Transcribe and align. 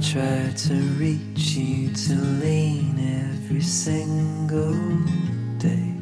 Try 0.00 0.50
to 0.56 0.74
reach 0.98 1.56
you 1.56 1.90
to 1.92 2.14
lean 2.42 2.96
every 2.98 3.60
single 3.60 4.74
day. 5.58 5.92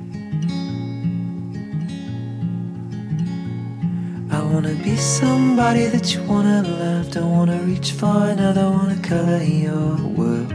I 4.31 4.41
wanna 4.41 4.75
be 4.85 4.97
somebody 4.97 5.87
that 5.87 6.15
you 6.15 6.23
wanna 6.29 6.63
love. 6.63 7.11
Don't 7.11 7.33
wanna 7.37 7.59
reach 7.67 7.93
for 7.93 8.29
another, 8.31 8.71
wanna 8.71 8.97
color 9.03 9.43
your 9.43 9.97
world. 10.17 10.53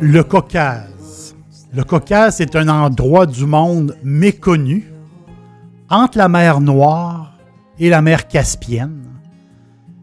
Le 0.00 0.22
Caucase. 0.22 1.34
Le 1.74 1.82
Caucase 1.82 2.40
est 2.40 2.54
un 2.54 2.68
endroit 2.68 3.26
du 3.26 3.46
monde 3.46 3.96
méconnu 4.04 4.92
entre 5.88 6.18
la 6.18 6.28
mer 6.28 6.60
Noire 6.60 7.31
et 7.82 7.88
la 7.88 8.00
mer 8.00 8.28
Caspienne. 8.28 9.08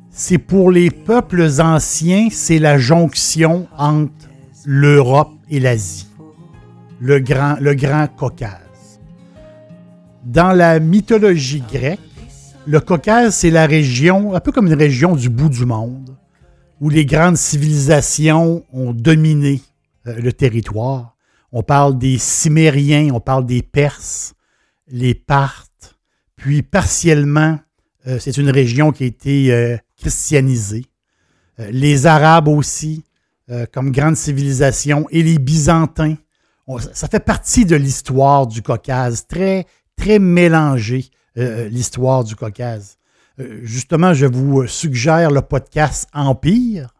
C'est 0.10 0.38
pour 0.38 0.70
les 0.70 0.92
peuples 0.92 1.48
anciens, 1.62 2.28
c'est 2.30 2.60
la 2.60 2.78
jonction 2.78 3.70
entre 3.78 4.28
l'Europe 4.66 5.32
et 5.50 5.62
l'Asie, 5.62 6.10
le 7.00 7.22
grand, 7.22 7.56
le 7.62 7.76
grand 7.76 8.08
Caucase. 8.18 9.00
Dans 10.26 10.52
la 10.52 10.82
mythologie 10.82 11.64
grecque, 11.72 12.02
le 12.68 12.82
Caucase, 12.82 13.34
c'est 13.34 13.50
la 13.50 13.66
région, 13.66 14.36
un 14.36 14.42
peu 14.42 14.52
comme 14.52 14.68
une 14.68 14.74
région 14.74 15.16
du 15.16 15.30
bout 15.30 15.48
du 15.48 15.66
monde, 15.66 16.18
où 16.82 16.90
les 16.90 17.06
grandes 17.06 17.38
civilisations 17.38 18.66
ont 18.74 18.92
dominé 18.92 19.62
euh, 20.06 20.20
le 20.20 20.34
territoire. 20.34 21.16
On 21.54 21.64
parle 21.64 21.98
des 21.98 22.18
Cimériens, 22.18 23.12
on 23.14 23.22
parle 23.22 23.46
des 23.46 23.62
Perses, 23.62 24.34
les 24.90 25.16
Parthes, 25.16 25.96
puis 26.36 26.62
partiellement, 26.62 27.58
c'est 28.18 28.38
une 28.38 28.50
région 28.50 28.92
qui 28.92 29.04
a 29.04 29.08
été 29.08 29.54
euh, 29.54 29.78
christianisée. 29.98 30.86
les 31.58 32.06
Arabes 32.06 32.48
aussi, 32.48 33.04
comme 33.74 33.92
grande 33.92 34.16
civilisation, 34.16 35.06
et 35.10 35.22
les 35.22 35.40
Byzantins. 35.40 36.16
ça 36.94 37.10
fait 37.10 37.20
partie 37.20 37.66
de 37.66 37.76
l'histoire 37.76 38.48
du 38.48 38.62
Caucase, 38.62 39.28
très, 39.28 39.66
très 39.98 40.20
mélangée, 40.20 41.10
l'histoire 41.36 42.24
du 42.24 42.38
Caucase. 42.38 42.98
justement, 43.64 44.14
je 44.14 44.26
vous 44.26 44.68
suggère 44.68 45.32
le 45.32 45.42
podcast 45.42 46.08
Empire 46.14 46.94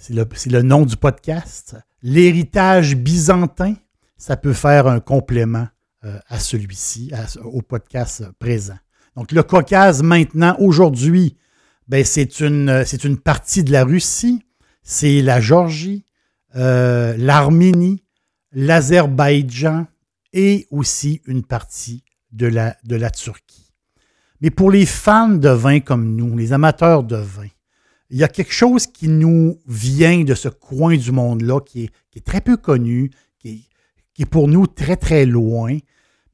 c'est 0.00 0.14
le, 0.50 0.62
nom 0.62 0.86
du 0.86 0.96
podcast. 0.96 1.76
L'héritage 2.02 2.96
byzantin, 2.96 3.74
ça 4.16 4.36
peut 4.38 4.54
faire 4.54 4.86
un 4.86 4.98
complément 4.98 5.68
euh, 6.04 6.18
à 6.28 6.40
celui-ci, 6.40 7.12
au 7.44 7.60
podcast 7.60 8.24
présent. 8.38 8.78
Donc, 9.16 9.32
le 9.32 9.42
Caucase, 9.42 10.02
maintenant, 10.02 10.56
aujourd'hui, 10.58 11.36
ben, 11.88 12.04
c'est 12.04 12.40
une, 12.40 12.84
une 13.04 13.18
partie 13.18 13.64
de 13.64 13.72
la 13.72 13.84
Russie, 13.84 14.42
c'est 14.82 15.22
la 15.22 15.40
Géorgie, 15.40 16.04
euh, 16.56 17.16
l'Arménie, 17.16 18.04
l'Azerbaïdjan 18.52 19.86
et 20.32 20.66
aussi 20.70 21.20
une 21.26 21.42
partie 21.42 22.04
de 22.32 22.46
la, 22.46 22.76
de 22.84 22.96
la 22.96 23.10
Turquie. 23.10 23.72
Mais 24.40 24.50
pour 24.50 24.70
les 24.70 24.86
fans 24.86 25.28
de 25.28 25.48
vin 25.48 25.80
comme 25.80 26.16
nous, 26.16 26.36
les 26.36 26.52
amateurs 26.52 27.02
de 27.02 27.16
vin, 27.16 27.48
il 28.10 28.18
y 28.18 28.24
a 28.24 28.28
quelque 28.28 28.52
chose 28.52 28.86
qui 28.86 29.08
nous 29.08 29.60
vient 29.66 30.24
de 30.24 30.34
ce 30.34 30.48
coin 30.48 30.96
du 30.96 31.12
monde-là, 31.12 31.60
qui 31.60 31.90
est, 32.14 32.24
très 32.24 32.40
peu 32.40 32.56
connu, 32.56 33.10
qui 33.38 33.68
est, 34.18 34.26
pour 34.26 34.48
nous 34.48 34.66
très, 34.66 34.96
très 34.96 35.26
loin. 35.26 35.76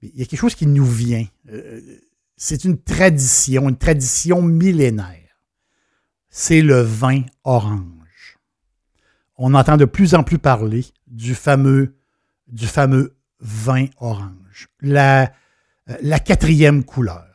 Il 0.02 0.18
y 0.18 0.22
a 0.22 0.24
quelque 0.24 0.40
chose 0.40 0.54
qui 0.54 0.66
nous 0.66 0.86
vient. 0.86 1.26
Euh, 1.50 1.80
c'est 2.36 2.64
une 2.64 2.80
tradition, 2.80 3.68
une 3.68 3.76
tradition 3.76 4.42
millénaire. 4.42 5.38
C'est 6.28 6.60
le 6.60 6.80
vin 6.80 7.22
orange. 7.44 8.38
On 9.36 9.54
entend 9.54 9.76
de 9.76 9.84
plus 9.84 10.14
en 10.14 10.22
plus 10.22 10.38
parler 10.38 10.84
du 11.06 11.34
fameux, 11.34 11.96
du 12.48 12.66
fameux 12.66 13.16
vin 13.40 13.86
orange. 13.98 14.68
La, 14.80 15.32
euh, 15.88 16.18
quatrième 16.18 16.84
couleur. 16.84 17.26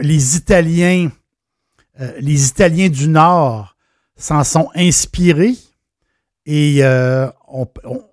les 0.00 0.36
Italiens 0.36 1.10
euh, 2.00 2.12
les 2.18 2.48
Italiens 2.48 2.88
du 2.88 3.06
Nord 3.06 3.76
s'en 4.16 4.42
sont 4.42 4.68
inspirés 4.74 5.54
et 6.44 6.84
euh, 6.84 7.28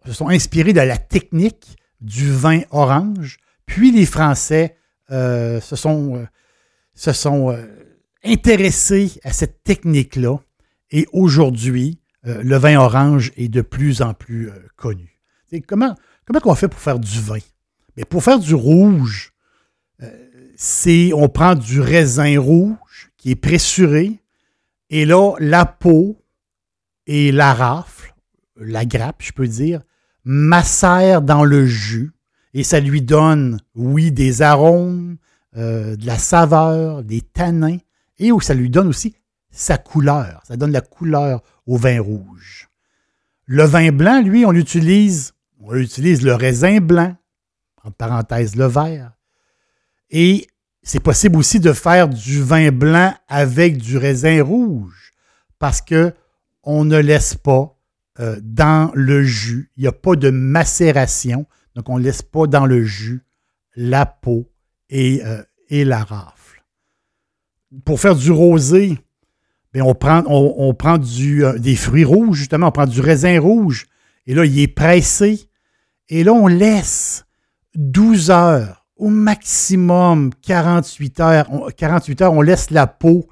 se 0.06 0.14
sont 0.14 0.30
inspirés 0.30 0.74
de 0.74 0.82
la 0.82 0.98
technique 0.98 1.78
du 2.00 2.32
vin 2.32 2.62
orange. 2.70 3.38
Puis 3.66 3.92
les 3.92 4.06
Français 4.06 4.78
se 5.12 5.76
sont, 5.76 6.26
se 6.94 7.12
sont 7.12 7.56
intéressés 8.24 9.20
à 9.24 9.34
cette 9.34 9.64
technique-là. 9.64 10.38
Et 10.90 11.06
aujourd'hui, 11.12 12.00
le 12.24 12.56
vin 12.58 12.80
orange 12.80 13.32
est 13.36 13.50
de 13.50 13.62
plus 13.62 14.02
en 14.02 14.14
plus 14.14 14.50
connu. 14.76 15.20
comment, 15.68 15.96
comment 16.26 16.40
on 16.46 16.56
fait 16.56 16.68
pour 16.68 16.80
faire 16.80 17.00
du 17.00 17.20
vin? 17.20 17.40
Mais 17.98 18.06
pour 18.06 18.24
faire 18.24 18.40
du 18.40 18.56
rouge, 18.56 19.34
c'est 20.56 21.12
on 21.14 21.28
prend 21.28 21.56
du 21.56 21.82
raisin 21.82 22.40
rouge 22.40 23.12
qui 23.18 23.32
est 23.32 23.36
pressuré. 23.36 24.20
Et 24.90 25.06
là, 25.06 25.34
la 25.40 25.66
peau 25.66 26.24
et 27.08 27.32
la 27.32 27.54
rafle, 27.54 28.14
la 28.58 28.86
grappe, 28.86 29.24
je 29.24 29.32
peux 29.32 29.48
dire, 29.48 29.82
macèrent 30.24 31.22
dans 31.22 31.44
le 31.44 31.66
jus 31.66 32.12
et 32.54 32.64
ça 32.64 32.80
lui 32.80 33.02
donne, 33.02 33.60
oui, 33.76 34.12
des 34.12 34.42
arômes, 34.42 35.18
euh, 35.58 35.96
de 35.96 36.06
la 36.06 36.18
saveur, 36.18 37.04
des 37.04 37.22
tanins 37.22 37.78
et 38.20 38.32
ça 38.42 38.54
lui 38.54 38.70
donne 38.70 38.88
aussi 38.88 39.16
sa 39.50 39.78
couleur. 39.78 40.42
Ça 40.48 40.56
donne 40.56 40.72
la 40.72 40.82
couleur 40.82 41.42
au 41.66 41.78
vin 41.78 42.02
rouge. 42.02 42.70
Le 43.46 43.64
vin 43.64 43.92
blanc, 43.92 44.22
lui, 44.22 44.46
on 44.46 44.54
utilise, 44.54 45.34
on 45.60 45.76
utilise 45.76 46.22
le 46.22 46.36
raisin 46.36 46.80
blanc, 46.80 47.16
en 47.84 47.92
parenthèse 47.92 48.56
le 48.56 48.66
vert, 48.66 49.12
et 50.10 50.48
c'est 50.84 51.00
possible 51.00 51.38
aussi 51.38 51.60
de 51.60 51.74
faire 51.74 52.08
du 52.08 52.42
vin 52.42 52.72
blanc 52.72 53.14
avec 53.28 53.78
du 53.78 53.98
raisin 53.98 54.44
rouge 54.44 55.14
parce 55.60 55.82
que 55.82 56.14
on 56.64 56.86
ne 56.86 56.98
laisse 56.98 57.36
pas 57.36 57.78
euh, 58.20 58.40
dans 58.42 58.92
le 58.94 59.24
jus, 59.24 59.72
il 59.78 59.82
n'y 59.82 59.88
a 59.88 59.92
pas 59.92 60.16
de 60.16 60.30
macération, 60.30 61.46
donc 61.76 61.90
on 61.90 61.98
ne 61.98 62.04
laisse 62.04 62.22
pas 62.22 62.48
dans 62.48 62.66
le 62.66 62.84
jus 62.84 63.24
la 63.76 64.06
peau 64.06 64.52
et, 64.90 65.22
euh, 65.26 65.44
la 65.70 66.04
rafle. 66.04 66.64
Pour 67.86 68.00
faire 68.00 68.16
du 68.16 68.32
rosé, 68.32 68.98
bien, 69.74 69.86
on 69.86 69.96
prend, 69.96 70.24
on, 70.28 70.74
du, 70.98 71.46
euh, 71.46 71.58
des 71.58 71.78
fruits 71.78 72.04
rouges, 72.04 72.40
justement, 72.40 72.68
on 72.68 72.72
prend 72.72 72.86
du 72.86 73.00
raisin 73.00 73.40
rouge, 73.40 73.88
et 74.28 74.34
là, 74.34 74.46
il 74.46 74.60
est 74.60 74.68
pressé, 74.68 75.50
et 76.10 76.26
là, 76.26 76.34
on 76.34 76.48
laisse 76.48 77.26
12 77.76 78.32
heures 78.32 78.86
au 78.98 79.10
maximum 79.10 80.32
48 80.42 81.20
heures. 81.22 81.48
48 81.76 82.22
heures, 82.22 82.34
on 82.34 82.42
laisse 82.42 82.70
la 82.70 82.86
peau 82.86 83.28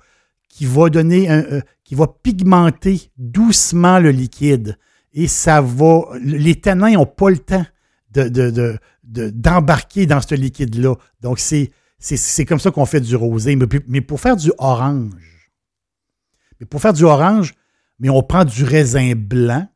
qui 0.48 0.66
va 0.66 0.90
donner 0.90 1.30
un, 1.30 1.44
euh, 1.44 1.62
qui 1.84 1.96
va 1.96 2.08
pigmenter 2.08 3.12
doucement 3.18 4.00
le 4.00 4.12
liquide. 4.12 4.78
Et 5.14 5.28
ça 5.28 5.62
va. 5.62 6.04
Les 6.22 6.56
tanins 6.56 6.94
n'ont 6.94 7.06
pas 7.06 7.30
le 7.30 7.38
temps 7.38 7.66
d'embarquer 8.12 10.06
dans 10.06 10.22
ce 10.22 10.36
liquide-là. 10.36 10.96
Donc, 11.22 11.40
c'est, 11.40 11.72
comme 12.46 12.60
ça 12.60 12.72
qu'on 12.72 12.86
fait 12.86 13.02
du 13.02 13.16
rosé. 13.16 13.58
Mais, 13.88 14.02
pour 14.02 14.20
faire 14.20 14.36
du 14.36 14.52
orange, 14.58 15.52
mais 16.60 16.66
pour 16.66 16.82
faire 16.82 16.94
du 16.94 17.04
orange, 17.04 17.54
mais 18.00 18.10
on 18.10 18.24
prend 18.24 18.46
du 18.46 18.64
raisin 18.64 19.14
blanc 19.16 19.68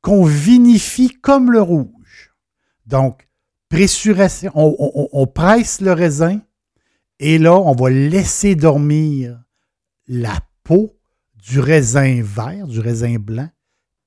qu'on 0.00 0.24
vinifie 0.24 1.10
comme 1.10 1.50
le 1.50 1.60
rouge. 1.60 2.34
Donc, 2.86 3.28
pressuration, 3.68 4.50
on, 4.54 5.26
presse 5.26 5.80
le 5.80 5.92
raisin 5.92 6.40
et 7.18 7.38
là, 7.38 7.54
on 7.54 7.74
va 7.74 7.90
laisser 7.90 8.54
dormir 8.54 9.42
la 10.08 10.38
peau 10.64 10.96
du 11.34 11.60
raisin 11.60 12.22
vert, 12.22 12.66
du 12.66 12.80
raisin 12.80 13.16
blanc 13.18 13.48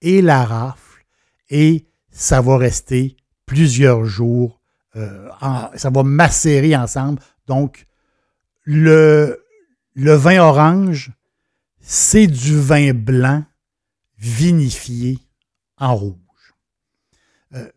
et 0.01 0.21
la 0.21 0.44
rafle 0.44 1.06
et 1.50 1.86
ça 2.13 2.39
va 2.39 2.57
rester 2.57 3.18
plusieurs 3.45 4.06
jours. 4.06 4.62
euh, 4.95 5.27
ça 5.75 5.89
va 5.89 6.04
macérer 6.04 6.75
ensemble. 6.75 7.19
Donc, 7.48 7.88
le, 8.63 9.39
vin 9.95 10.39
orange, 10.39 11.12
c'est 11.81 12.27
du 12.27 12.57
vin 12.57 12.94
blanc 12.94 13.44
vinifié 14.18 15.19
en 15.77 15.95
rouge. 15.95 16.54
Euh, 17.54 17.69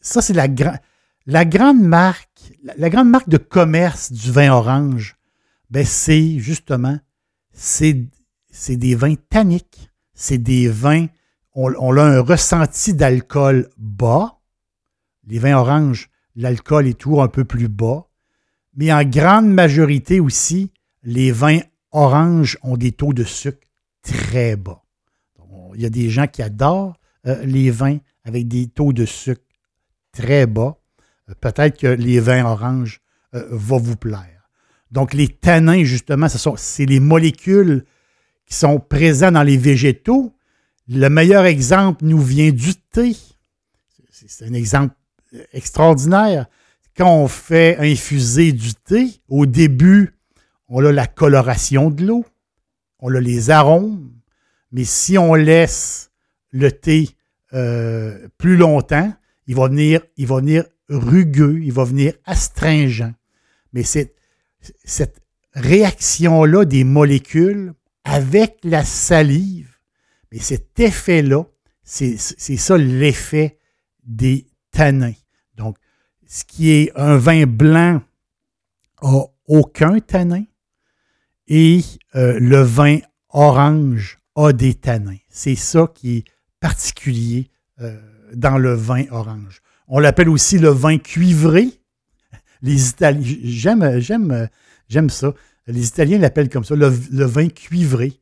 ça, 0.00 0.22
c'est 0.22 0.34
la, 0.34 0.46
gra- 0.46 0.78
la 1.26 1.44
grande 1.44 1.80
marque, 1.82 2.52
la, 2.62 2.90
grande 2.90 3.08
marque 3.08 3.28
de 3.28 3.38
commerce 3.38 4.12
du 4.12 4.30
vin 4.30 4.52
orange, 4.52 5.16
ben, 5.70 5.84
c'est 5.84 6.38
justement, 6.38 6.98
c'est 7.52 8.06
des 8.68 8.94
vins 8.94 9.16
tanniques. 9.28 9.90
C'est 10.14 10.38
des 10.38 10.68
vins, 10.68 11.06
on, 11.54 11.96
a 11.96 12.02
un 12.02 12.20
ressenti 12.20 12.94
d'alcool 12.94 13.68
bas. 13.76 14.38
Les 15.26 15.38
vins 15.38 15.56
oranges, 15.56 16.10
l'alcool 16.36 16.86
est 16.86 16.98
toujours 16.98 17.22
un 17.22 17.28
peu 17.28 17.44
plus 17.44 17.68
bas. 17.68 18.06
Mais 18.76 18.92
en 18.92 19.04
grande 19.04 19.48
majorité 19.48 20.20
aussi, 20.20 20.72
les 21.02 21.32
vins 21.32 21.60
oranges 21.92 22.58
ont 22.62 22.76
des 22.76 22.92
taux 22.92 23.12
de 23.12 23.24
sucre 23.24 23.66
très 24.02 24.56
bas. 24.56 24.82
Il 25.74 25.82
y 25.82 25.86
a 25.86 25.90
des 25.90 26.10
gens 26.10 26.26
qui 26.26 26.42
adorent 26.42 26.96
euh, 27.26 27.44
les 27.44 27.70
vins 27.70 27.98
avec 28.24 28.48
des 28.48 28.68
taux 28.68 28.92
de 28.92 29.04
sucre 29.04 29.42
très 30.12 30.46
bas. 30.46 30.78
Euh, 31.28 31.34
Peut-être 31.40 31.78
que 31.78 31.86
les 31.86 32.20
vins 32.20 32.44
oranges 32.44 33.00
euh, 33.34 33.46
vont 33.50 33.78
vous 33.78 33.96
plaire. 33.96 34.48
Donc, 34.90 35.14
les 35.14 35.28
tanins, 35.28 35.84
justement, 35.84 36.28
ce 36.28 36.38
sont, 36.38 36.56
c'est 36.56 36.86
les 36.86 37.00
molécules 37.00 37.84
qui 38.46 38.54
sont 38.54 38.80
présentes 38.80 39.34
dans 39.34 39.42
les 39.44 39.56
végétaux. 39.56 40.34
Le 40.92 41.08
meilleur 41.08 41.44
exemple 41.44 42.04
nous 42.04 42.20
vient 42.20 42.50
du 42.50 42.74
thé. 42.74 43.16
C'est 44.10 44.44
un 44.44 44.52
exemple 44.54 44.96
extraordinaire. 45.52 46.46
Quand 46.96 47.14
on 47.14 47.28
fait 47.28 47.76
infuser 47.78 48.50
du 48.50 48.74
thé, 48.74 49.08
au 49.28 49.46
début, 49.46 50.16
on 50.66 50.84
a 50.84 50.90
la 50.90 51.06
coloration 51.06 51.90
de 51.90 52.04
l'eau, 52.04 52.24
on 52.98 53.14
a 53.14 53.20
les 53.20 53.50
arômes, 53.50 54.10
mais 54.72 54.82
si 54.82 55.16
on 55.16 55.34
laisse 55.34 56.10
le 56.50 56.72
thé 56.72 57.10
euh, 57.52 58.26
plus 58.36 58.56
longtemps, 58.56 59.14
il 59.46 59.54
va 59.54 59.68
venir, 59.68 60.00
rugueux, 60.88 61.60
il 61.62 61.72
va 61.72 61.84
venir 61.84 62.14
astringent. 62.24 63.12
Mais 63.72 63.84
cette 63.84 65.22
réaction-là 65.54 66.64
des 66.64 66.82
molécules 66.82 67.74
avec 68.02 68.58
la 68.64 68.84
salive, 68.84 69.69
mais 70.32 70.38
cet 70.38 70.78
effet-là, 70.78 71.44
c'est 71.82 72.16
ça 72.16 72.78
l'effet 72.78 73.58
des 74.04 74.46
tanins. 74.70 75.14
Donc, 75.56 75.76
ce 76.26 76.44
qui 76.44 76.70
est 76.70 76.92
un 76.94 77.16
vin 77.16 77.46
blanc 77.46 78.02
a 79.02 79.24
aucun 79.46 79.98
tanin 79.98 80.44
et 81.48 81.80
euh, 82.14 82.38
le 82.38 82.60
vin 82.60 82.98
orange 83.30 84.20
a 84.36 84.52
des 84.52 84.74
tanins. 84.74 85.16
C'est 85.28 85.56
ça 85.56 85.90
qui 85.92 86.18
est 86.18 86.24
particulier 86.60 87.50
euh, 87.80 87.98
dans 88.34 88.58
le 88.58 88.74
vin 88.74 89.04
orange. 89.10 89.60
On 89.88 89.98
l'appelle 89.98 90.28
aussi 90.28 90.58
le 90.58 90.68
vin 90.68 90.98
cuivré. 90.98 91.68
Les 92.62 92.90
Italiens, 92.90 93.36
j'aime, 93.98 95.10
ça. 95.10 95.34
Les 95.66 95.86
Italiens 95.88 96.18
l'appellent 96.18 96.48
comme 96.48 96.64
ça, 96.64 96.76
le 96.76 96.86
vin 97.24 97.48
cuivré. 97.48 98.20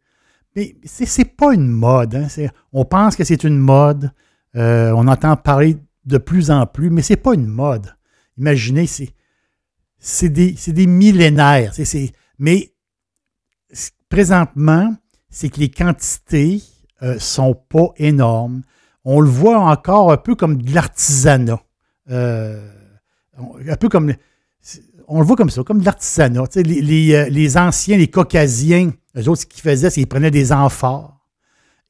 Mais 0.58 0.74
c'est, 0.82 1.36
pas 1.36 1.54
une 1.54 1.68
mode. 1.68 2.16
hein. 2.16 2.26
On 2.72 2.84
pense 2.84 3.14
que 3.14 3.22
c'est 3.22 3.44
une 3.44 3.58
mode. 3.58 4.10
Euh, 4.56 4.90
on 4.96 5.06
entend 5.06 5.36
parler 5.36 5.76
de 6.04 6.18
plus 6.18 6.50
en 6.50 6.66
plus, 6.66 6.90
mais 6.90 7.02
c'est 7.02 7.16
pas 7.16 7.34
une 7.34 7.46
mode. 7.46 7.94
Imaginez, 8.38 8.88
c'est, 10.00 10.28
des, 10.28 10.56
des 10.66 10.86
millénaires. 10.88 11.72
Mais 12.40 12.72
présentement, 14.08 14.96
c'est 15.30 15.48
que 15.48 15.60
les 15.60 15.70
quantités 15.70 16.60
euh, 17.02 17.20
sont 17.20 17.54
pas 17.54 17.92
énormes. 17.96 18.62
On 19.04 19.20
le 19.20 19.30
voit 19.30 19.60
encore 19.60 20.10
un 20.10 20.16
peu 20.16 20.34
comme 20.34 20.60
de 20.60 20.74
l'artisanat. 20.74 21.60
Euh, 22.10 22.68
un 23.38 23.76
peu 23.76 23.88
comme. 23.88 24.12
On 25.10 25.20
le 25.20 25.26
voit 25.26 25.36
comme 25.36 25.50
ça, 25.50 25.62
comme 25.64 25.80
de 25.80 25.84
l'artisanat. 25.84 26.44
Euh, 26.56 27.28
les 27.30 27.56
anciens, 27.56 27.96
les 27.96 28.08
caucasiens, 28.08 28.92
eux 29.16 29.28
autres, 29.28 29.42
ce 29.42 29.46
qu'ils 29.46 29.62
faisaient, 29.62 29.90
c'est 29.90 30.00
qu'ils 30.00 30.06
prenaient 30.06 30.30
des 30.30 30.52
amphores 30.52 31.18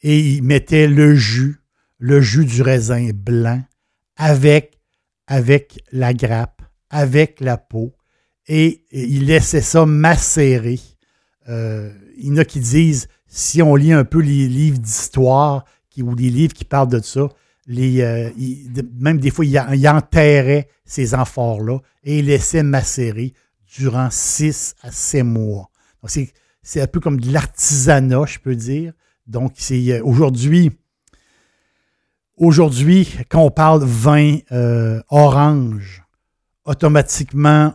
et 0.02 0.18
ils 0.18 0.42
mettaient 0.42 0.86
le 0.86 1.14
jus, 1.14 1.60
le 1.98 2.20
jus 2.20 2.44
du 2.44 2.62
raisin 2.62 3.10
blanc 3.12 3.60
avec, 4.16 4.80
avec 5.26 5.82
la 5.90 6.14
grappe, 6.14 6.62
avec 6.90 7.40
la 7.40 7.56
peau, 7.56 7.92
et, 8.46 8.84
ils 8.92 9.26
laissaient 9.26 9.60
ça 9.60 9.84
macérer. 9.84 10.80
Euh, 11.48 11.92
il 12.16 12.28
y 12.28 12.30
en 12.32 12.36
a 12.38 12.44
qui 12.44 12.60
disent, 12.60 13.08
si 13.26 13.60
on 13.62 13.74
lit 13.74 13.92
un 13.92 14.04
peu 14.04 14.20
les 14.20 14.48
livres 14.48 14.78
d'histoire 14.78 15.64
ou 16.00 16.14
les 16.14 16.30
livres 16.30 16.54
qui 16.54 16.64
parlent 16.64 16.88
de 16.88 17.00
ça, 17.00 17.28
les, 17.68 18.00
euh, 18.00 18.30
même 18.98 19.18
des 19.18 19.30
fois, 19.30 19.44
ils, 19.44 19.58
en- 19.58 19.72
ils 19.72 19.86
enterraient 19.88 20.68
ces 20.86 21.14
amphores-là 21.14 21.78
et 22.02 22.18
ils 22.20 22.24
laissaient 22.24 22.62
macérer 22.62 23.34
durant 23.76 24.08
six 24.10 24.74
à 24.82 24.90
sept 24.90 25.22
mois. 25.22 25.70
C'est, 26.06 26.80
un 26.80 26.86
peu 26.86 26.98
comme 26.98 27.20
de 27.20 27.30
l'artisanat, 27.30 28.24
je 28.26 28.38
peux 28.38 28.56
dire. 28.56 28.94
Donc, 29.26 29.52
c'est 29.56 29.92
euh, 29.92 30.02
aujourd'hui, 30.02 30.72
aujourd'hui, 32.38 33.14
quand 33.28 33.42
on 33.42 33.50
parle 33.50 33.84
vin 33.84 34.38
euh, 34.50 35.02
orange, 35.10 36.02
automatiquement, 36.64 37.74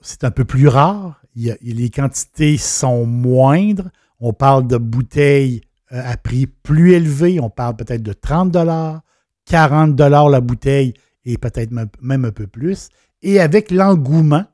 c'est 0.00 0.24
un 0.24 0.30
peu 0.30 0.44
plus 0.44 0.68
rare. 0.68 1.20
Il 1.36 1.56
les 1.62 1.90
quantités 1.90 2.56
sont 2.56 3.04
moindres. 3.04 3.90
On 4.18 4.32
parle 4.32 4.66
de 4.66 4.78
bouteilles 4.78 5.60
à 5.90 6.16
prix 6.16 6.46
plus 6.46 6.92
élevé. 6.92 7.38
On 7.40 7.50
parle 7.50 7.76
peut-être 7.76 8.02
de 8.02 8.12
30 8.12 8.50
40 9.50 9.98
la 10.00 10.40
bouteille 10.40 10.94
et 11.24 11.36
peut-être 11.36 11.72
même- 11.72 12.24
un 12.24 12.30
peu 12.30 12.46
plus. 12.46 12.88
Et 13.20 13.40
avec 13.40 13.70
l'engouement, 13.70 14.44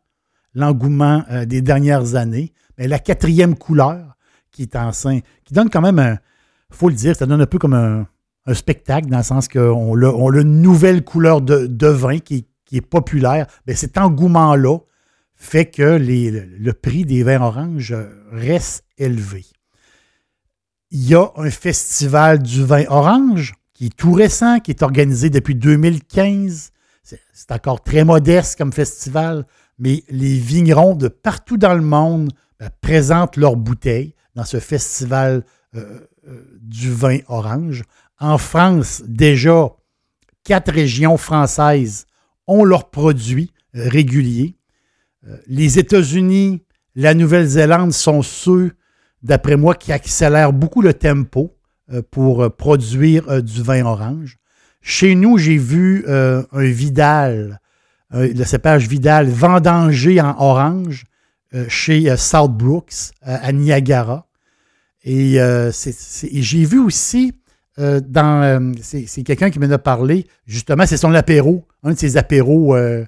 l'engouement 0.55 1.23
euh, 1.31 1.45
des 1.45 1.61
dernières 1.61 2.15
années, 2.15 2.53
la 2.79 2.99
quatrième 2.99 3.57
couleur 3.57 4.17
qui 4.51 4.63
est 4.63 4.75
enceinte, 4.75 5.23
qui 5.45 5.53
donne 5.53 5.69
quand 5.69 5.83
même 5.83 5.99
un, 5.99 6.19
faut 6.71 6.89
le 6.89 6.95
dire, 6.95 7.15
ça 7.15 7.27
donne 7.27 7.43
un 7.43 7.47
peu 7.47 7.59
comme 7.59 7.75
un, 7.75 8.07
spectacle 8.55 9.09
dans 9.09 9.19
le 9.19 9.23
sens 9.25 9.49
qu'on 9.49 10.01
a, 10.01 10.41
une 10.41 10.63
nouvelle 10.63 11.05
couleur 11.05 11.41
de, 11.43 11.89
vin 11.89 12.19
qui, 12.19 12.47
est 12.73 12.81
populaire. 12.81 13.47
Mais 13.67 13.75
cet 13.75 13.99
engouement-là 13.99 14.79
fait 15.35 15.67
que 15.67 15.99
le, 16.01 16.73
prix 16.73 17.05
des 17.05 17.23
vins 17.25 17.41
oranges 17.41 17.95
reste 18.31 18.85
élevé. 18.99 19.45
Il 20.93 21.09
y 21.09 21.17
a 21.17 21.27
un 21.37 21.51
festival 21.51 22.41
du 22.41 22.65
vin 22.65 22.85
orange 22.89 23.55
qui 23.77 23.87
est 23.87 23.97
tout 23.97 24.13
récent, 24.13 24.59
qui 24.59 24.71
est 24.71 24.83
organisé 24.83 25.29
depuis 25.29 25.55
2015. 25.55 26.73
C'est 27.03 27.53
encore 27.53 27.83
très 27.83 28.05
modeste 28.05 28.57
comme 28.57 28.73
festival, 28.73 29.47
mais 29.79 30.03
les 30.09 30.39
vignerons 30.39 30.95
de 30.95 31.09
partout 31.09 31.59
dans 31.59 31.75
le 31.75 31.83
monde 31.83 32.33
ben, 32.59 32.71
présentent 32.81 33.37
leurs 33.37 33.57
bouteilles 33.57 34.15
dans 34.35 34.47
ce 34.47 34.61
festival 34.61 35.45
euh, 35.75 36.01
euh, 36.27 36.59
du 36.63 36.91
vin 36.91 37.19
orange. 37.29 37.85
En 38.19 38.39
France, 38.39 39.03
déjà, 39.07 39.69
quatre 40.43 40.73
régions 40.73 41.19
françaises 41.19 42.07
ont 42.47 42.65
leurs 42.65 42.91
produits 42.91 43.53
euh, 43.75 43.89
réguliers. 43.89 44.57
Les 45.49 45.79
États-Unis, 45.79 46.63
la 46.95 47.13
Nouvelle-Zélande 47.13 47.93
sont 47.93 48.23
ceux, 48.23 48.73
d'après 49.23 49.57
moi, 49.57 49.75
qui 49.75 49.93
accélèrent 49.93 50.53
beaucoup 50.53 50.83
le 50.83 50.95
tempo 50.95 51.56
pour 52.11 52.43
euh, 52.43 52.49
produire 52.51 53.29
euh, 53.29 53.41
du 53.41 53.63
vin 53.63 53.85
orange. 53.85 54.39
Chez 54.81 55.15
nous, 55.15 55.39
j'ai 55.39 55.57
vu 55.57 56.05
euh, 56.07 56.43
un 56.53 56.65
Vidal, 56.65 57.61
euh, 58.15 58.33
le 58.33 58.45
cépage 58.45 58.89
Vidal, 58.89 59.29
vendangé 59.29 60.21
en 60.21 60.37
orange 60.39 61.05
euh, 61.55 61.65
chez 61.69 62.11
euh, 62.11 62.17
South 62.17 62.53
Brooks 62.53 63.13
euh, 63.27 63.37
à 63.41 63.53
Niagara. 63.53 64.27
Et, 65.05 65.41
euh, 65.41 65.71
j'ai 65.73 66.65
vu 66.65 66.79
aussi 66.79 67.33
euh, 67.79 68.01
dans. 68.01 68.43
euh, 68.43 68.73
c'est 68.83 69.23
quelqu'un 69.23 69.51
qui 69.51 69.59
m'en 69.59 69.71
a 69.71 69.79
parlé, 69.79 70.27
justement, 70.47 70.87
c'est 70.87 70.97
son 70.97 71.15
apéro, 71.15 71.67
un 71.83 71.93
de 71.93 71.99
ses 71.99 72.17
apéros 72.17 72.75
euh, 72.75 73.05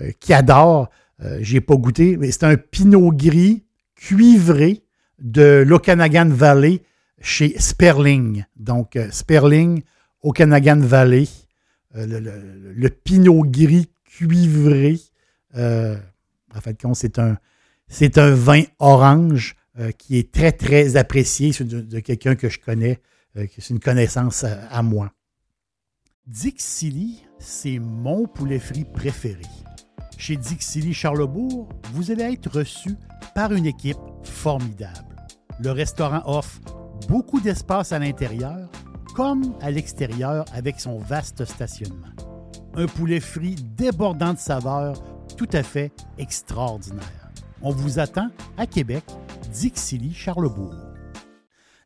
euh, 0.00 0.10
qu'il 0.20 0.34
adore. 0.34 0.88
Euh, 1.22 1.38
J'ai 1.42 1.60
pas 1.60 1.76
goûté, 1.76 2.16
mais 2.16 2.30
c'est 2.32 2.44
un 2.44 2.56
pinot 2.56 3.12
gris 3.12 3.64
cuivré 3.94 4.82
de 5.20 5.62
l'Okanagan 5.66 6.28
Valley 6.28 6.82
chez 7.24 7.58
Sperling. 7.58 8.44
Donc, 8.54 8.96
euh, 8.96 9.08
Sperling, 9.10 9.82
Okanagan 10.22 10.78
Valley, 10.78 11.26
euh, 11.96 12.72
le, 12.76 12.90
pinot 12.90 13.44
gris 13.44 13.90
cuivré. 14.04 15.00
euh, 15.56 15.96
en 16.54 16.60
fait, 16.60 16.80
c'est 16.94 17.18
un, 17.18 17.38
un 18.16 18.34
vin 18.34 18.62
orange 18.78 19.56
qui 19.98 20.18
est 20.18 20.30
très, 20.30 20.52
très 20.52 20.94
apprécié 20.94 21.52
c'est 21.52 21.66
de, 21.66 21.98
quelqu'un 21.98 22.36
que 22.36 22.48
je 22.48 22.60
connais, 22.60 23.00
euh, 23.36 23.46
qui 23.46 23.60
c'est 23.60 23.74
une 23.74 23.80
connaissance 23.80 24.44
à, 24.44 24.66
à 24.68 24.82
moi. 24.82 25.12
Dixili, 26.26 27.24
c'est 27.40 27.80
mon 27.80 28.26
poulet 28.26 28.60
frit 28.60 28.84
préféré. 28.84 29.42
Chez 30.16 30.36
Dixili 30.36 30.94
Charlebourg, 30.94 31.68
vous 31.92 32.12
allez 32.12 32.34
être 32.34 32.58
reçu 32.58 32.90
par 33.34 33.52
une 33.52 33.66
équipe 33.66 33.98
formidable. 34.22 35.16
Le 35.60 35.72
restaurant 35.72 36.22
offre 36.24 36.60
beaucoup 37.08 37.40
d'espace 37.40 37.92
à 37.92 37.98
l'intérieur 37.98 38.68
comme 39.14 39.54
à 39.60 39.70
l'extérieur 39.70 40.44
avec 40.52 40.80
son 40.80 40.98
vaste 40.98 41.44
stationnement. 41.44 42.08
Un 42.74 42.86
poulet 42.86 43.20
frit 43.20 43.56
débordant 43.76 44.34
de 44.34 44.38
saveurs 44.38 45.02
tout 45.36 45.48
à 45.52 45.62
fait 45.62 45.92
extraordinaire. 46.18 47.30
On 47.62 47.70
vous 47.70 47.98
attend 47.98 48.28
à 48.58 48.66
Québec, 48.66 49.04
Dixilly, 49.52 50.12
Charlebourg. 50.12 50.74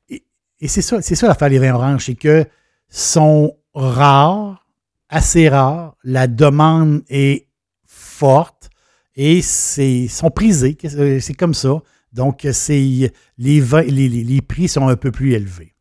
Et, 0.09 0.25
et 0.61 0.69
c'est 0.69 0.83
ça, 0.83 1.03
c'est 1.03 1.15
ça 1.15 1.29
l'affaire 1.29 1.51
des 1.51 1.59
vins 1.59 1.75
oranges, 1.75 2.07
c'est 2.07 2.15
que 2.15 2.47
sont 2.89 3.55
rares, 3.75 4.67
assez 5.09 5.49
rares, 5.49 5.97
la 6.03 6.27
demande 6.27 7.03
est 7.09 7.47
forte 7.87 8.71
et 9.15 9.43
c'est 9.43 10.09
sont 10.09 10.31
prisés, 10.31 10.79
c'est 11.21 11.35
comme 11.35 11.55
ça. 11.55 11.83
Donc, 12.13 12.43
les, 12.43 13.13
les, 13.39 14.09
les, 14.09 14.41
prix 14.41 14.69
sont 14.69 14.89
un 14.89 14.97
peu 14.97 15.11
plus 15.11 15.35
élevés. 15.35 15.75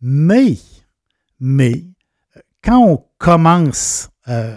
Mais, 0.00 0.56
mais, 1.40 1.84
quand 2.62 2.84
on 2.84 3.04
commence, 3.18 4.10
euh, 4.28 4.56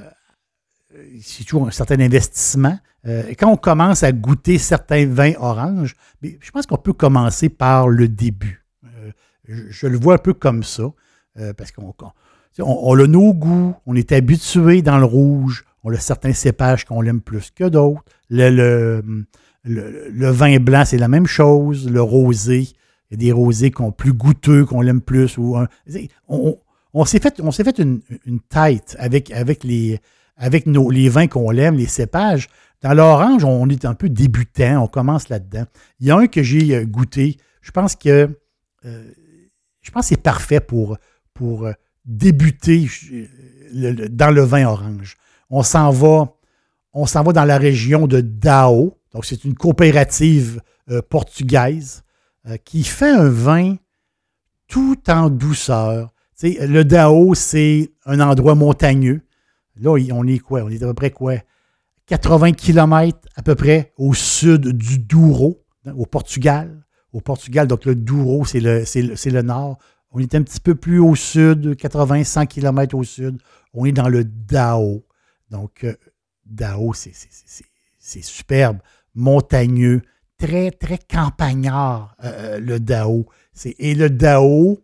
c'est 1.22 1.44
toujours 1.44 1.68
un 1.68 1.72
certain 1.72 2.00
investissement, 2.00 2.78
euh, 3.08 3.34
quand 3.38 3.52
on 3.52 3.58
commence 3.58 4.04
à 4.04 4.12
goûter 4.12 4.58
certains 4.58 5.06
vins 5.06 5.34
oranges, 5.38 5.96
je 6.22 6.52
pense 6.52 6.66
qu'on 6.66 6.78
peut 6.78 6.94
commencer 6.94 7.50
par 7.50 7.88
le 7.88 8.08
début. 8.08 8.66
Euh, 8.86 9.12
je, 9.48 9.88
le 9.88 9.98
vois 9.98 10.16
un 10.16 10.20
peu 10.20 10.34
comme 10.34 10.64
ça, 10.64 10.86
parce 11.58 11.72
qu'on 11.72 11.94
on, 12.60 13.00
a 13.00 13.08
nos 13.08 13.34
goûts, 13.34 13.75
on 13.86 13.96
est 13.96 14.12
habitué 14.12 14.82
dans 14.82 14.98
le 14.98 15.06
rouge, 15.06 15.66
on 15.84 15.94
a 15.94 16.00
certains 16.00 16.34
cépages 16.34 16.86
qu'on 16.86 17.04
aime 17.04 17.22
plus 17.22 17.52
que 17.52 17.66
d'autres. 17.66 18.04
Le, 18.30 18.50
le, 18.50 19.25
vin 19.66 20.58
blanc, 20.58 20.84
c'est 20.86 20.98
la 20.98 21.08
même 21.08 21.28
chose. 21.28 21.90
Le 21.90 22.02
rosé, 22.02 22.68
il 23.10 23.12
y 23.12 23.14
a 23.14 23.18
des 23.18 23.32
rosés 23.32 23.72
qui 23.72 23.84
plus 23.98 24.14
goûteux, 24.14 24.66
qu'on 24.66 24.82
l'aime 24.82 25.02
plus. 25.02 25.38
Ou 25.38 25.58
on, 26.28 27.06
s'est 27.06 27.20
fait, 27.20 27.40
on 27.42 27.52
fait 27.52 27.80
une, 27.80 28.02
tête 28.50 28.96
avec, 29.00 29.30
les, 29.64 30.00
nos, 30.66 30.90
vins 31.10 31.28
qu'on 31.28 31.52
aime, 31.52 31.76
les 31.76 31.88
cépages. 31.88 32.48
Dans 32.82 32.94
l'orange, 32.94 33.44
on 33.44 33.68
est 33.70 33.86
un 33.86 33.96
peu 33.96 34.10
débutant, 34.10 34.84
on 34.84 34.88
commence 34.88 35.30
là-dedans. 35.30 35.66
Il 36.00 36.08
y 36.08 36.12
a 36.12 36.18
un 36.18 36.28
que 36.28 36.44
j'ai 36.44 36.76
euh, 36.76 36.86
goûté. 36.86 37.38
Je 37.62 37.72
pense 37.72 37.96
que 37.96 38.30
euh, 38.86 39.04
je 39.82 39.92
pense 39.92 40.08
c'est 40.08 40.22
parfait 40.22 40.60
pour, 40.60 40.98
pour 41.34 41.66
euh, 41.66 41.74
débuter 42.06 42.88
dans 43.74 44.32
le 44.32 44.42
vin 44.42 44.66
orange. 44.66 45.18
On 45.50 45.64
s'en 45.64 45.92
va, 45.92 46.34
on 46.94 47.06
s'en 47.06 47.24
va 47.24 47.34
dans 47.34 47.46
la 47.46 47.58
région 47.58 48.08
de 48.08 48.22
Dao. 48.22 48.98
Donc, 49.16 49.24
c'est 49.24 49.46
une 49.46 49.56
coopérative 49.56 50.62
euh, 50.92 51.02
portugaise 51.02 52.04
euh, 52.50 52.58
qui 52.58 52.84
fait 52.84 53.10
un 53.10 53.30
vin 53.30 53.78
tout 54.68 54.98
en 55.08 55.30
douceur. 55.30 56.12
le 56.44 56.84
Dao, 56.84 57.34
c'est 57.34 57.94
un 58.06 58.20
endroit 58.20 58.56
montagneux. 58.56 59.22
Là, 59.78 59.92
on 60.12 60.28
est 60.28 60.40
quoi? 60.40 60.64
On 60.64 60.70
est 60.70 60.84
à 60.84 60.88
peu 60.88 60.94
près 60.94 61.12
quoi? 61.12 61.36
80 62.08 62.52
km 62.52 63.18
à 63.38 63.42
peu 63.42 63.56
près 63.56 63.94
au 63.98 64.14
sud 64.14 64.74
du 64.74 65.00
Douro, 65.00 65.64
au 65.96 66.06
Portugal. 66.06 66.84
Au 67.14 67.22
Portugal, 67.22 67.68
donc 67.68 67.86
le 67.86 67.96
Douro, 67.96 68.44
c'est 68.44 68.60
le, 68.60 68.80
le, 68.80 69.32
le, 69.32 69.42
nord. 69.44 69.78
On 70.12 70.20
est 70.20 70.36
un 70.36 70.42
petit 70.42 70.60
peu 70.60 70.76
plus 70.76 71.00
au 71.00 71.16
sud, 71.16 71.78
80-100 71.78 72.48
km 72.48 72.98
au 72.98 73.06
sud. 73.06 73.42
On 73.74 73.86
est 73.86 73.94
dans 73.94 74.10
le 74.10 74.26
Dao. 74.26 75.06
Donc, 75.52 75.86
euh, 75.86 75.96
Dao, 76.46 76.94
c'est 76.94 78.22
superbe, 78.22 78.80
montagneux, 79.16 80.02
très, 80.38 80.72
très 80.72 80.98
campagnard, 80.98 82.16
euh, 82.24 82.56
euh, 82.56 82.60
le 82.60 82.80
Dao. 82.80 83.26
Et 83.80 83.96
le 83.96 84.10
Dao, 84.10 84.80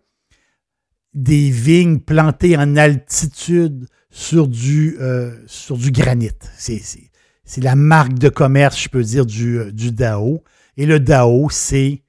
des 1.13 1.49
vignes 1.49 1.99
plantées 1.99 2.57
en 2.57 2.77
altitude 2.77 3.87
sur 4.09 4.47
du, 4.47 4.97
sur 5.45 5.77
du 5.77 5.91
granit. 5.91 6.31
C'est 6.57 7.61
la 7.61 7.75
marque 7.75 8.13
de 8.13 8.29
commerce, 8.29 8.81
je 8.81 8.87
peux 8.87 9.03
dire, 9.03 9.25
du, 9.25 9.71
du 9.73 9.91
Dao. 9.91 10.41
Et 10.77 10.85
le 10.85 11.01
Dao, 11.01 11.49
c'est 11.49 12.03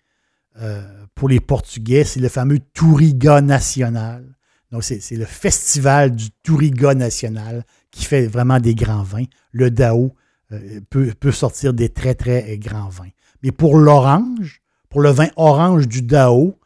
pour 1.17 1.29
les 1.29 1.41
Portugais, 1.41 2.05
c'est 2.05 2.21
le 2.21 2.29
fameux 2.29 2.61
Touriga 2.75 3.41
National. 3.41 4.37
Donc, 4.71 4.85
c'est 4.85 5.17
le 5.17 5.27
festival 5.27 6.15
du 6.15 6.31
Touriga 6.43 6.95
National 6.95 7.65
qui 7.91 8.05
fait 8.05 8.27
vraiment 8.27 8.59
des 8.59 8.75
grands 8.75 9.03
vins. 9.03 9.27
Le 9.53 9.71
Dao 9.71 10.15
euh, 10.53 10.81
peut, 10.91 11.33
sortir 11.33 11.73
des 11.73 11.89
très, 11.89 12.15
très 12.15 12.59
grands 12.59 12.89
vins. 12.89 13.11
Mais 13.43 13.53
pour 13.53 13.79
l'orange, 13.79 14.61
pour 14.89 15.01
le 15.01 15.11
vin 15.11 15.29
orange 15.37 15.89
du 15.89 16.03
Dao, 16.03 16.59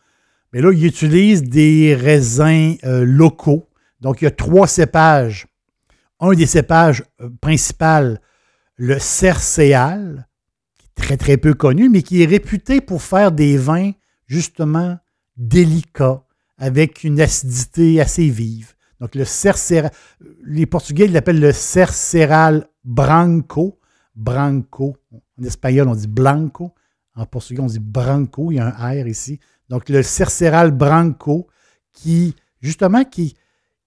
mais 0.53 0.61
là, 0.61 0.73
il 0.73 0.85
utilise 0.85 1.43
des 1.43 1.95
raisins 1.95 2.77
euh, 2.85 3.05
locaux. 3.05 3.69
Donc, 4.01 4.21
il 4.21 4.25
y 4.25 4.29
a 4.29 4.33
trois 4.33 4.67
cépages. 4.67 5.47
Un 6.21 6.33
des 6.33 6.47
cépages 6.47 7.05
euh, 7.21 7.29
principaux, 7.41 8.19
le 8.77 8.99
Cercéal, 8.99 10.27
qui 10.79 10.87
est 10.87 11.03
très, 11.03 11.17
très 11.17 11.37
peu 11.37 11.55
connu, 11.55 11.89
mais 11.89 12.03
qui 12.03 12.23
est 12.23 12.27
réputé 12.27 12.81
pour 12.81 13.03
faire 13.03 13.33
des 13.33 13.57
vins 13.57 13.93
justement 14.27 14.99
délicat, 15.37 16.23
avec 16.59 17.05
une 17.05 17.21
acidité 17.21 18.01
assez 18.01 18.29
vive. 18.29 18.76
Donc, 19.01 19.15
le 19.15 19.25
cercéral, 19.25 19.91
les 20.45 20.67
Portugais 20.67 21.07
l'appellent 21.07 21.41
le 21.41 21.53
cerceral 21.53 22.69
branco. 22.85 23.79
Branco. 24.15 24.97
En 25.13 25.45
espagnol, 25.45 25.89
on 25.89 25.95
dit 25.95 26.09
blanco. 26.09 26.73
En 27.15 27.27
portugais, 27.27 27.61
on 27.61 27.67
dit 27.67 27.79
branco. 27.79 28.51
Il 28.51 28.57
y 28.57 28.59
a 28.59 28.67
un 28.67 29.03
R 29.03 29.07
ici. 29.07 29.41
Donc, 29.69 29.89
le 29.89 30.03
cerceral 30.03 30.71
branco, 30.71 31.49
qui, 31.93 32.35
justement, 32.61 33.05
qui, 33.05 33.35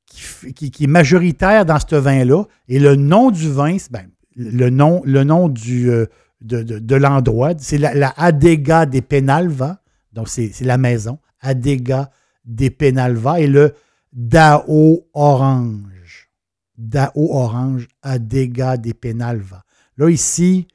qui, 0.05 0.83
est 0.83 0.87
majoritaire 0.87 1.65
dans 1.65 1.79
ce 1.79 1.95
vin-là. 1.95 2.43
Et 2.67 2.79
le 2.79 2.95
nom 2.95 3.31
du 3.31 3.51
vin, 3.51 3.77
ben, 3.89 4.07
le 4.35 4.69
nom, 4.69 5.01
le 5.05 5.23
nom 5.23 5.51
euh, 5.69 6.07
de, 6.41 6.95
l'endroit, 6.95 7.53
c'est 7.57 7.77
la, 7.77 7.93
la, 7.93 8.13
Adega 8.17 8.85
de 8.85 8.99
Penalva. 8.99 9.81
Donc, 10.13 10.27
c'est 10.29 10.61
la 10.61 10.77
maison. 10.77 11.19
Adega 11.41 12.11
de 12.45 12.69
Penalva 12.69 13.39
et 13.39 13.47
le 13.47 13.73
Dao 14.11 15.07
Orange. 15.13 16.29
Dao 16.77 17.11
Orange, 17.15 17.87
Adega 18.01 18.77
de 18.77 18.93
Penalva. 18.93 19.63
Là, 19.97 20.09
ici, 20.09 20.67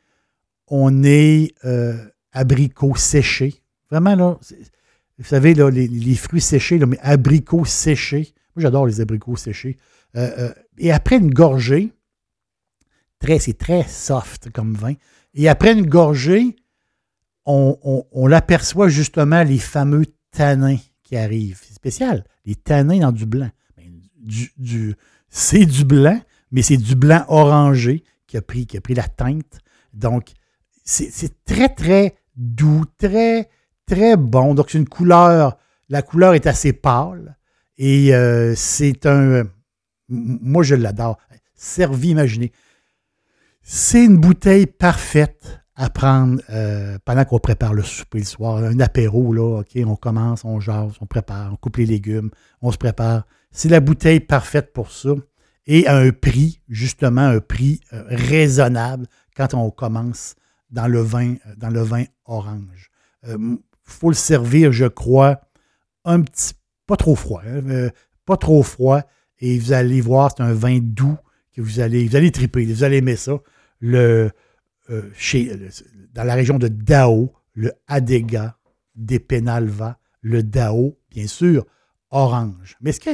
on 0.69 1.03
est 1.03 1.55
euh, 1.65 1.97
abricots 2.33 2.97
séchés. 2.97 3.63
Vraiment, 3.91 4.15
là, 4.15 4.39
vous 5.19 5.25
savez, 5.25 5.55
les, 5.55 6.15
fruits 6.17 6.41
séchés, 6.41 6.79
là, 6.79 6.87
mais 6.87 6.99
abricots 7.01 7.65
séchés. 7.65 8.35
Moi, 8.55 8.63
j'adore 8.63 8.87
les 8.87 9.01
abricots 9.01 9.37
séchés. 9.37 9.77
Euh, 10.17 10.31
euh, 10.39 10.55
et 10.79 10.93
après 10.93 11.17
une 11.17 11.33
gorgée, 11.33 11.93
très, 13.19 13.39
c'est 13.39 13.59
très 13.59 13.85
soft 13.85 14.51
comme 14.51 14.75
vin. 14.75 14.95
Et 15.35 15.49
après 15.49 15.73
une 15.73 15.87
gorgée, 15.87 16.57
on, 17.47 18.27
l'aperçoit 18.27 18.89
justement 18.89 19.43
les 19.43 19.59
fameux 19.59 20.07
tanins 20.31 20.79
qui 21.03 21.17
arrivent. 21.17 21.61
C'est 21.63 21.75
spécial, 21.75 22.25
les 22.45 22.55
tanins 22.55 23.01
dans 23.01 23.13
du 23.13 23.27
blanc. 23.27 23.51
C'est 25.29 25.67
du 25.67 25.85
blanc, 25.85 26.21
mais 26.51 26.63
c'est 26.63 26.77
du 26.77 26.95
blanc 26.95 27.25
orangé 27.29 28.05
qui 28.27 28.37
a 28.37 28.43
pris, 28.43 28.67
qui 28.67 28.77
a 28.77 28.81
pris 28.81 28.95
la 28.95 29.09
teinte. 29.09 29.59
Donc, 29.93 30.33
c'est 30.85 31.45
très, 31.45 31.69
très 31.69 32.15
doux, 32.37 32.85
très, 32.99 33.49
très 33.87 34.17
bon. 34.17 34.55
Donc, 34.55 34.71
c'est 34.71 34.79
une 34.79 34.89
couleur, 34.89 35.57
la 35.89 36.03
couleur 36.03 36.35
est 36.35 36.47
assez 36.47 36.73
pâle 36.73 37.37
et 37.79 38.15
euh, 38.15 38.55
c'est 38.55 39.07
un. 39.07 39.45
Moi, 40.09 40.63
je 40.63 40.75
l'adore. 40.75 41.19
Servi, 41.55 42.11
imaginez. 42.11 42.53
C'est 43.63 44.05
une 44.05 44.19
bouteille 44.19 44.67
parfaite 44.67 45.64
à 45.77 45.91
prendre 45.91 46.41
euh, 46.51 46.99
pendant 47.05 47.25
qu'on 47.25 47.39
prépare 47.39 47.75
le 47.75 47.83
souper 47.83 48.19
le 48.19 48.25
soir, 48.25 48.59
un 48.59 48.79
apéro, 48.81 49.33
là, 49.33 49.61
OK, 49.61 49.77
on 49.85 49.97
commence, 49.97 50.45
on 50.45 50.61
jase, 50.61 50.93
on 51.01 51.07
prépare, 51.07 51.53
on 51.53 51.57
coupe 51.57 51.79
les 51.79 51.87
légumes, 51.87 52.31
on 52.63 52.71
se 52.71 52.79
prépare. 52.79 53.27
C'est 53.51 53.69
la 53.69 53.81
bouteille 53.81 54.21
parfaite 54.21 54.73
pour 54.73 54.93
ça 54.93 55.11
et 55.67 55.87
à 55.87 55.97
un 55.97 56.11
prix, 56.11 56.61
justement, 56.69 57.23
un 57.23 57.41
prix 57.41 57.81
euh, 57.93 58.05
raisonnable 58.09 59.07
quand 59.37 59.55
on 59.55 59.71
commence 59.71 60.37
dans 60.71 60.87
le 60.87 61.01
vin, 61.01 61.33
euh, 61.33 61.55
dans 61.57 61.71
le 61.71 61.81
vin 61.81 62.05
orange. 62.25 62.91
Il 63.27 63.59
faut 63.85 64.11
le 64.11 64.15
servir, 64.15 64.71
je 64.71 64.85
crois, 64.85 65.41
un 66.05 66.21
petit, 66.21 66.53
pas 66.87 66.97
trop 66.97 67.15
froid, 67.15 67.43
hein, 67.47 67.89
pas 68.27 68.37
trop 68.37 68.63
froid, 68.63 69.01
et 69.41 69.59
vous 69.59 69.73
allez 69.73 70.01
voir, 70.01 70.31
c'est 70.37 70.43
un 70.43 70.53
vin 70.53 70.79
doux 70.81 71.17
que 71.55 71.63
vous 71.63 71.81
allez, 71.81 72.07
vous 72.07 72.17
allez 72.17 72.31
triper, 72.31 72.65
vous 72.67 72.85
allez 72.85 72.99
aimer 72.99 73.17
ça. 73.17 73.39
Le, 73.81 74.31
euh, 74.91 75.11
chez, 75.17 75.51
euh, 75.51 75.69
dans 76.13 76.25
la 76.25 76.35
région 76.35 76.59
de 76.59 76.69
Dao, 76.69 77.33
le 77.55 77.73
Adega 77.87 78.57
des 78.95 79.19
Penalva, 79.19 79.99
le 80.21 80.43
Dao, 80.43 80.99
bien 81.11 81.27
sûr, 81.27 81.65
orange. 82.11 82.77
Mais 82.81 82.93
ce 82.93 83.01
que 83.01 83.11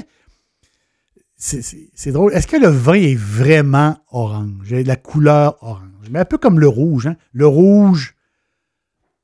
c'est 1.41 2.13
drôle. 2.13 2.35
Est-ce 2.35 2.47
que 2.47 2.59
le 2.59 2.69
vin 2.69 2.95
est 2.95 3.15
vraiment 3.15 3.97
orange? 4.11 4.75
La 4.75 4.97
couleur 4.97 5.57
orange. 5.63 6.11
Mais 6.11 6.19
un 6.19 6.25
peu 6.27 6.37
comme 6.37 6.61
le 6.61 6.69
rouge. 6.69 7.07
Hein? 7.07 7.17
Le 7.33 7.47
rouge, 7.47 8.15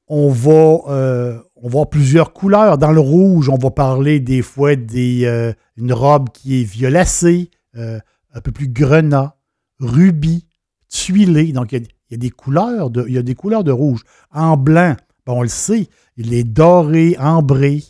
on 0.09 0.31
va, 0.31 0.79
euh, 0.89 1.39
on 1.57 1.87
plusieurs 1.87 2.33
couleurs. 2.33 2.79
Dans 2.79 2.93
le 2.93 3.01
rouge, 3.01 3.49
on 3.49 3.59
va 3.59 3.71
parler 3.71 4.21
des 4.21 4.41
fois 4.41 4.77
d'une 4.77 5.25
euh, 5.27 5.53
robe 5.91 6.31
qui 6.31 6.63
est 6.63 6.65
violacée, 6.65 7.51
euh, 7.77 7.99
un 8.33 8.41
peu 8.41 8.53
plus 8.53 8.69
grenat, 8.69 9.37
rubis, 9.79 10.47
tuilé. 10.89 11.53
Donc, 11.53 11.73
il 11.73 11.83
y, 11.83 11.85
a, 11.85 11.87
il 12.11 12.15
y 12.15 13.19
a 13.19 13.23
des 13.23 13.35
couleurs 13.35 13.65
de 13.65 13.73
rouge. 13.73 14.03
En 14.33 14.57
blanc, 14.57 14.97
on 15.27 15.43
le 15.43 15.49
sait, 15.49 15.89
il 16.17 16.33
est 16.35 16.45
doré, 16.45 17.17
ambré, 17.19 17.83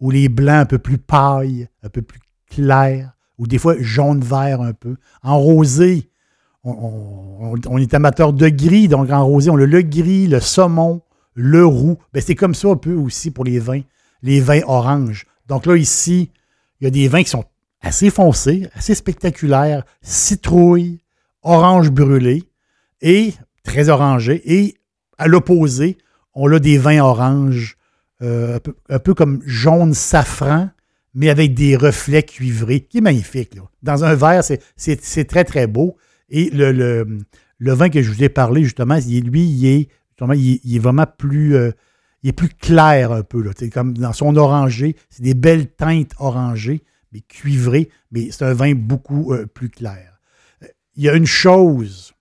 ou 0.00 0.10
les 0.10 0.28
blancs 0.28 0.62
un 0.62 0.66
peu 0.66 0.78
plus 0.78 0.98
paille, 0.98 1.68
un 1.82 1.88
peu 1.88 2.02
plus 2.02 2.20
clair 2.48 3.12
ou 3.38 3.46
des 3.46 3.58
fois 3.58 3.76
jaune-vert 3.78 4.60
un 4.60 4.72
peu. 4.72 4.96
En 5.22 5.38
rosé, 5.38 6.10
on, 6.64 7.78
est 7.78 7.94
amateur 7.94 8.32
de 8.32 8.48
gris, 8.48 8.88
donc 8.88 9.10
en 9.10 9.24
rosé, 9.24 9.48
on 9.48 9.56
a 9.56 9.64
le 9.64 9.82
gris, 9.82 10.26
le 10.26 10.40
saumon, 10.40 11.02
le 11.34 11.64
roux. 11.64 11.96
Ben, 12.12 12.22
c'est 12.24 12.34
comme 12.34 12.54
ça 12.54 12.68
un 12.68 12.76
peu 12.76 12.94
aussi 12.94 13.30
pour 13.30 13.44
les 13.44 13.58
vins, 13.58 13.82
les 14.22 14.40
vins 14.40 14.60
oranges. 14.66 15.26
Donc 15.46 15.66
là, 15.66 15.76
ici, 15.76 16.30
il 16.80 16.84
y 16.84 16.86
a 16.88 16.90
des 16.90 17.08
vins 17.08 17.22
qui 17.22 17.30
sont 17.30 17.44
assez 17.80 18.10
foncés, 18.10 18.68
assez 18.74 18.94
spectaculaires, 18.94 19.84
citrouille, 20.02 21.00
orange 21.42 21.90
brûlé 21.90 22.42
et 23.00 23.32
très 23.68 23.88
orangé. 23.88 24.42
Et 24.44 24.74
à 25.18 25.28
l'opposé, 25.28 25.98
on 26.34 26.50
a 26.52 26.58
des 26.58 26.78
vins 26.78 27.00
oranges, 27.00 27.76
euh, 28.22 28.58
un 28.88 28.98
peu 28.98 29.14
comme 29.14 29.40
jaune 29.44 29.94
safran, 29.94 30.70
mais 31.14 31.28
avec 31.28 31.54
des 31.54 31.76
reflets 31.76 32.22
cuivrés, 32.22 32.80
qui 32.80 32.98
est 32.98 33.02
magnifique. 33.02 33.56
Dans 33.82 34.04
un 34.04 34.14
verre, 34.14 34.42
c'est 34.44 35.24
très, 35.26 35.44
très 35.44 35.66
beau. 35.66 35.96
Et 36.28 36.50
le, 36.50 37.18
vin 37.60 37.88
que 37.88 38.02
je 38.02 38.10
vous 38.10 38.22
ai 38.22 38.28
parlé, 38.28 38.62
justement, 38.62 38.96
lui, 38.96 39.44
il 39.44 39.66
est, 39.66 39.88
il, 40.34 40.76
est 40.76 40.78
vraiment 40.78 41.06
plus, 41.06 41.56
euh, 41.56 41.72
il 42.22 42.30
est 42.30 42.32
plus 42.32 42.48
clair 42.48 43.12
un 43.12 43.22
peu. 43.22 43.42
Là. 43.42 43.50
Comme 43.72 43.96
dans 43.96 44.12
son 44.12 44.36
orangé, 44.36 44.96
c'est 45.10 45.22
des 45.22 45.34
belles 45.34 45.68
teintes 45.68 46.12
orangées, 46.18 46.82
mais 47.12 47.20
cuivrées, 47.20 47.90
mais 48.12 48.30
c'est 48.30 48.44
un 48.44 48.54
vin 48.54 48.74
beaucoup 48.74 49.32
euh, 49.32 49.46
plus 49.46 49.70
clair. 49.70 50.20
Il 50.96 51.04
y 51.04 51.08
a 51.08 51.14
une 51.14 51.26
chose 51.26 52.12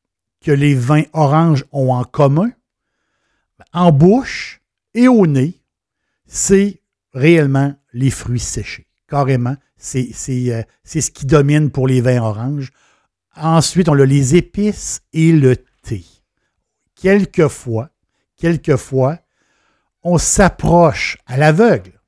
que 0.47 0.51
les 0.53 0.75
vins 0.75 1.03
oranges 1.11 1.65
ont 1.73 1.91
en 1.91 2.05
commun, 2.05 2.49
en 3.73 3.91
bouche 3.91 4.61
et 4.93 5.09
au 5.09 5.27
nez, 5.27 5.59
c'est 6.25 6.81
réellement 7.13 7.75
les 7.91 8.11
fruits 8.11 8.39
séchés 8.39 8.87
carrément. 9.09 9.57
C'est 9.75 10.13
euh, 10.29 10.63
ce 10.85 11.11
qui 11.11 11.25
domine 11.25 11.69
pour 11.69 11.85
les 11.85 11.99
vins 11.99 12.21
oranges. 12.21 12.71
Ensuite, 13.35 13.89
on 13.89 13.99
a 13.99 14.05
les 14.05 14.37
épices 14.37 15.01
et 15.11 15.33
le 15.33 15.57
thé. 15.83 16.05
Quelquefois, 16.95 17.89
quelquefois, 18.37 19.19
on 20.01 20.17
s'approche 20.17 21.17
à 21.25 21.35
l'aveugle. 21.35 21.99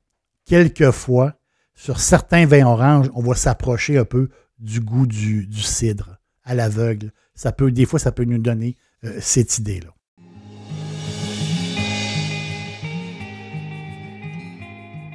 Quelquefois, 0.46 1.34
sur 1.74 2.00
certains 2.00 2.46
vins 2.46 2.64
oranges, 2.64 3.10
on 3.12 3.22
va 3.22 3.34
s'approcher 3.34 3.98
un 3.98 4.06
peu 4.06 4.30
du 4.58 4.80
goût 4.80 5.06
du, 5.06 5.46
cidre 5.60 6.16
à 6.42 6.54
l'aveugle. 6.54 7.12
Ça 7.42 7.52
peut, 7.52 7.72
des 7.72 7.86
fois, 7.86 7.98
ça 7.98 8.12
peut 8.12 8.24
nous 8.24 8.36
donner 8.36 8.76
euh, 9.02 9.16
cette 9.18 9.56
idée-là. 9.56 9.94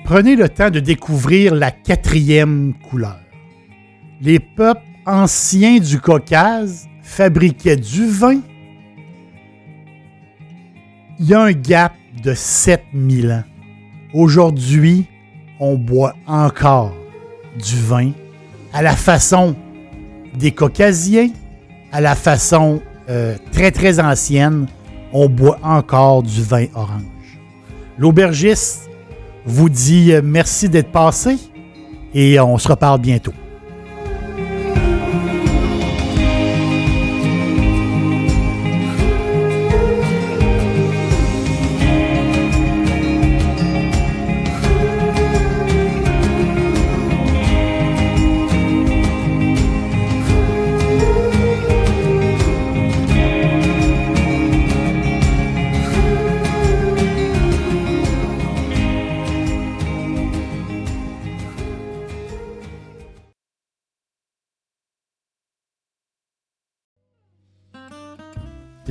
Prenez 0.06 0.36
le 0.36 0.50
temps 0.50 0.72
de 0.72 0.80
découvrir 0.80 1.54
la 1.54 1.70
quatrième 1.70 2.74
couleur. 2.90 3.20
Les 4.22 4.40
peuples 4.40 4.82
anciens 5.06 5.78
du 5.78 6.00
Caucase 6.00 6.88
fabriquaient 7.04 7.76
du 7.76 8.08
vin. 8.08 8.42
Il 11.20 11.28
y 11.28 11.36
a 11.36 11.42
un 11.44 11.52
gap 11.52 11.94
de 12.24 12.34
7000 12.34 13.32
ans. 13.34 13.44
Aujourd'hui, 14.16 15.06
on 15.60 15.76
boit 15.76 16.16
encore 16.26 16.92
du 17.64 17.76
vin 17.76 18.14
à 18.74 18.82
la 18.82 18.96
façon 18.96 19.56
des 20.34 20.54
Caucasiens, 20.54 21.30
à 21.96 22.02
la 22.02 22.14
façon 22.14 22.82
euh, 23.10 23.38
très 23.54 23.72
très 23.72 24.02
ancienne, 24.02 24.68
on 25.14 25.30
boit 25.30 25.58
encore 25.64 26.24
du 26.24 26.44
vin 26.44 26.66
orange. 26.76 27.40
L'aubergiste 27.98 28.90
vous 29.46 29.70
dit 29.70 30.12
euh, 30.12 30.20
merci 30.22 30.68
d'être 30.68 30.92
passé 30.92 31.38
et 32.14 32.38
on 32.38 32.58
se 32.58 32.68
reparle 32.68 33.00
bientôt. 33.00 33.32